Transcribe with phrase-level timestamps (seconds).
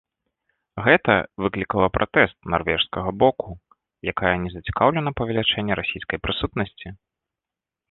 [0.85, 3.49] Гэта выклікала пратэст нарвежскага боку,
[4.15, 6.87] якая не зацікаўлена ў павелічэнні расійскай прысутнасці.